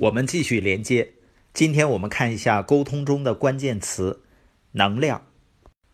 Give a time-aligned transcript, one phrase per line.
[0.00, 1.12] 我们继续连接。
[1.52, 4.22] 今天我们看一下沟通中的关键词
[4.72, 5.26] “能量”。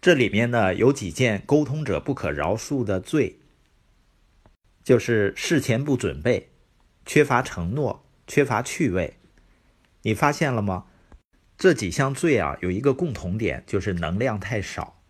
[0.00, 3.40] 这里面呢有几件沟通者不可饶恕的罪，
[4.82, 6.48] 就是事前不准备、
[7.04, 9.18] 缺乏承诺、缺乏趣味。
[10.00, 10.86] 你发现了吗？
[11.58, 15.02] 这几项罪啊有一个共同点，就是能量太少。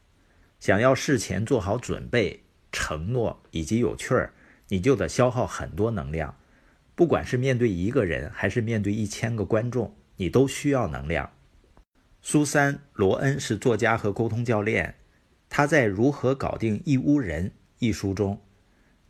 [0.58, 4.34] 想要事前做好准备、承诺以及有趣儿，
[4.66, 6.34] 你就得消耗很多能量。
[6.94, 11.30] 不管是面对一个人，还是面对一千个观众，你都需要能量。
[12.22, 14.94] 苏珊·罗恩是作家和沟通教练，
[15.48, 17.48] 他在《如何搞定一屋人》
[17.78, 18.42] 一书中，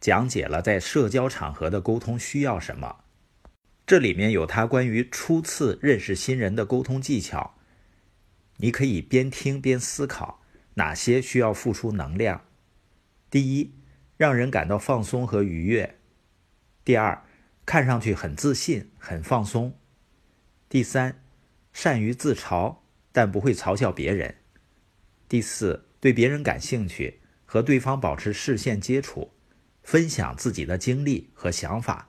[0.01, 3.05] 讲解了在社交场合的沟通需要什么。
[3.85, 7.57] 这里面有他关于初次认识新人的沟通技巧，
[8.59, 10.43] 你可以边听边思考
[10.75, 12.45] 哪些需要付出能量。
[13.29, 13.75] 第一，
[14.17, 15.97] 让人感到放松和愉悦；
[16.85, 17.21] 第二，
[17.71, 19.71] 看上去很自信、很放松；
[20.69, 21.23] 第三，
[21.73, 22.79] 善于自嘲
[23.13, 24.35] 但不会嘲笑别人；
[25.29, 29.31] 第四，对别人感兴趣，和对方保持视线接触，
[29.85, 32.09] 分享自己的经历和想法。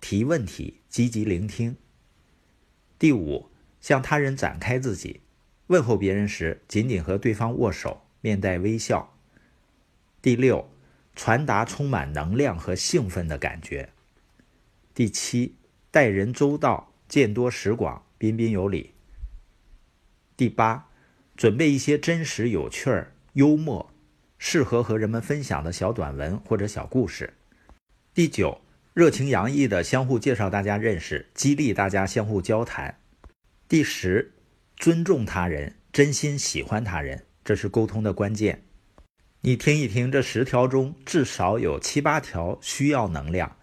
[0.00, 1.76] 提问题，积极聆听。
[2.96, 5.22] 第五，向他人展开自己，
[5.66, 9.18] 问候别人时仅仅和对方握手，面带微笑。
[10.22, 10.70] 第六，
[11.16, 13.88] 传达充满能量和兴奋的感觉。
[14.94, 15.56] 第七，
[15.90, 18.94] 待人周到，见多识广，彬彬有礼。
[20.36, 20.88] 第八，
[21.36, 23.92] 准备一些真实、有趣儿、幽默、
[24.38, 27.34] 适合和人们分享的小短文或者小故事。
[28.14, 28.60] 第九。
[28.92, 33.00] 热情洋溢的相互介绍大家认识，激励大家相互交谈。
[33.66, 34.34] 第十，
[34.76, 38.62] 尊重他人，真心喜欢他人，这是沟通的关键。
[39.40, 43.56] 你听一听，这十条中至少有七八条需要能量。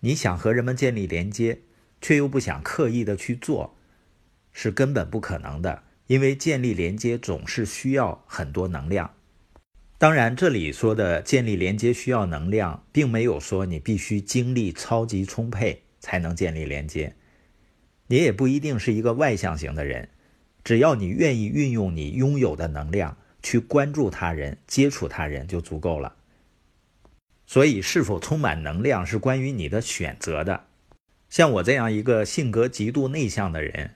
[0.00, 1.60] 你想和人们建立连接，
[2.00, 3.76] 却又不想刻意的去做，
[4.52, 9.14] 是根本不可能的，因为建立连接总是需要很多能量。
[9.98, 17.16] 当然，这里说的建立连接需要能量，并没有说你必须精力超级充沛才能建立连接。
[18.06, 20.08] 你也不一定是一个外向型的人，
[20.62, 26.14] 只要你愿意运用你拥有的能量去关注他人、接触他人就足够了。
[27.50, 30.66] 所以，是否充满能量是关于你的选择的。
[31.30, 33.92] 像我这样一个性格极度内向的人，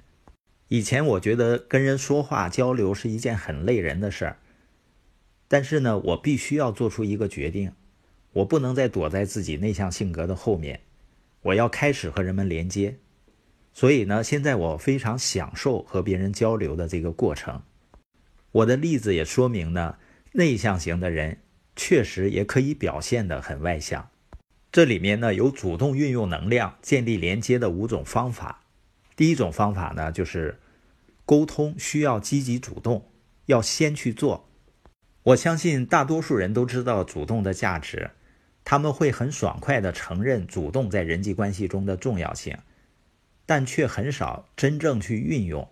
[0.68, 4.38] 以前我觉得跟人说话交流是一件很累人的事儿。
[5.48, 7.72] 但是呢，我必须要做出一个决定，
[8.32, 10.80] 我不能再躲在自己内向性格的后面，
[11.42, 12.96] 我要开始和人们连接。
[13.74, 17.62] 所以呢，现在我非常享受和别人交流的这个过程。
[18.52, 19.98] 我的例子也说明呢，
[20.32, 21.36] 内向型的人
[21.74, 24.08] 确实也可以表现得很外向。
[24.70, 28.62] 这里面呢，有主动运用能量建立连接的五种方法。
[29.14, 30.58] 第一种方法呢，就是
[31.26, 33.10] 沟通需要积极主动，
[33.46, 34.48] 要先去做。
[35.24, 38.10] 我相信大多数人都知道主动的价值，
[38.64, 42.56] 他们会很爽快地承认主动在人际关系中的重要性，
[43.44, 45.68] 但却很少真正去运用。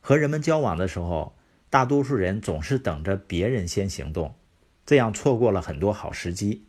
[0.00, 1.36] 和人们交往的时候，
[1.70, 4.34] 大多数人总是等着别人先行动，
[4.84, 6.64] 这样错过了很多好时机。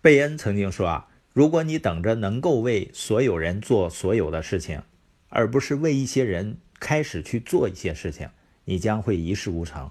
[0.00, 4.82] 贝恩曾经说：“啊，如果你等着能够为所有人做所有的事情，
[5.28, 8.28] 而不是为一些人开始去做一些事情，
[8.64, 9.90] 你将会一事无成。”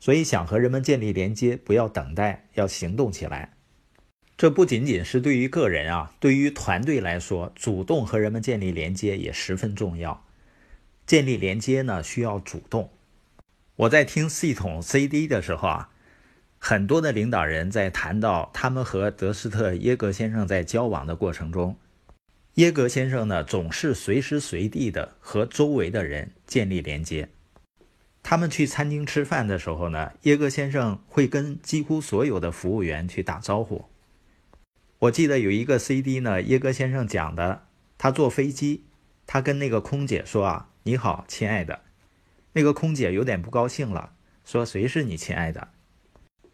[0.00, 3.54] 所以，想和人们建立连接，不要等待，要行动起来。
[4.36, 10.24] 这不仅仅是对于个人啊，对于团队来说，主动和人们建立连接也十分重要。
[11.04, 12.90] 建立连接呢，需要主动。
[13.74, 15.90] 我在听系统 CD 的时候啊，
[16.58, 21.76] 很多的领导人在谈到他们和德斯特耶格先生在交往的过程中，
[22.54, 27.28] 耶格先生呢，总是随时随地的和周围的人建立连接。
[28.22, 33.84] 他们去餐厅吃饭的时候呢，耶格先生会跟几乎所有的服务员去打招呼。
[34.98, 38.84] 我记得有一个 CD 呢，耶格先生讲的，他坐飞机，
[39.26, 41.82] 他跟那个空姐说啊：“你好，亲爱的。”
[42.52, 45.68] 那个空姐有点不高兴了，说：“谁是你亲爱的？”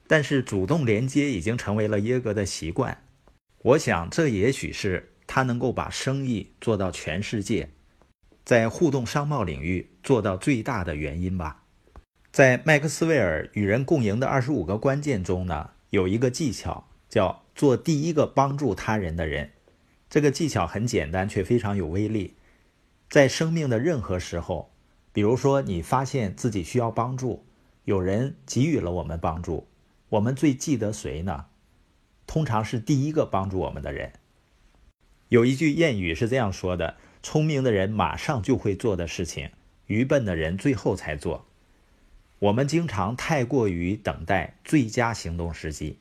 [0.06, 3.03] 但是主动连接已经成为了耶格的习惯。
[3.62, 7.71] 我想这也许是他能够把生意做到全世界，
[8.45, 11.62] 在互动商贸领域做到最大的原因吧。
[12.31, 19.53] 在麦克斯韦尔与人共赢的二十五个关键中呢，有一个技巧叫做第一个帮助他人的人。
[20.11, 22.35] 这个技巧很简单，却非常有威力。
[23.09, 24.73] 在生命的任何时候，
[25.12, 27.45] 比如说你发现自己需要帮助，
[27.85, 29.67] 有人给予了我们帮助，
[30.14, 31.46] 我们最记得谁呢？
[32.26, 34.12] 通常是第一个帮助我们的人。
[35.28, 39.50] 有一句谚语是这样说的：“聪明的人马上就会做的事情，
[39.87, 41.46] 愚笨的人最后才做。
[42.38, 45.99] 我们经常太过于等待最佳行动时机，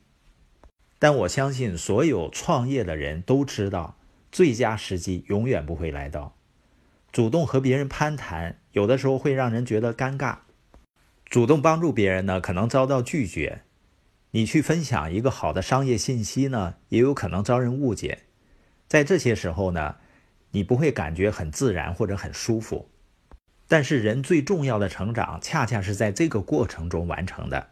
[1.00, 3.98] 但我相信所有创业的人都知道，
[4.32, 6.36] 最佳时机永远不会来到。
[7.12, 10.40] 主动和别人攀谈，有的时候会让人觉得尴尬；
[11.26, 13.64] 主动帮助别人呢，可能遭到拒绝。
[14.36, 18.24] 你去分享一个好的商业信息呢，也有可能遭人误解。
[18.88, 19.98] 在这些时候呢，
[20.52, 22.90] 你不会感觉很自然或者很舒服。
[23.68, 27.70] 但是人最重要的成长，恰恰是在这个过程中完成的。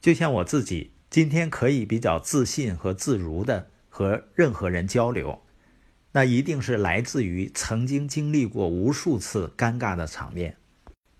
[0.00, 5.42] 就像我自己今天可以比较自信和自如的和任何人交流，
[6.12, 10.56] 那一定是来自于曾经经历过无数次尴尬的场面。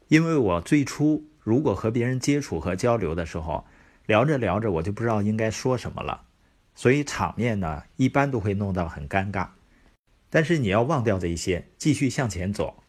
[0.07, 3.67] 因为我最初如果和别人接触和交流的时候，
[4.09, 6.23] 聊着聊着，我就不知道应该说什么了，
[6.75, 9.49] 所以场面呢，一般都会弄到很尴尬。
[10.31, 12.83] 但是你要忘掉这一些，继续向前走。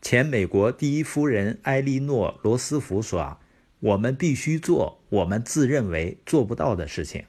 [0.00, 3.40] 前美国第一夫人埃莉诺·罗斯福说：“啊，
[3.80, 7.24] 我们必须做我们自认为做不到的事情。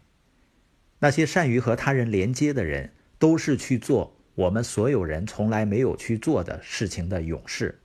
[0.99, 7.79] 那些善于和他人连接的人，都是去做我们所有人从来没有去做的事情的勇士。”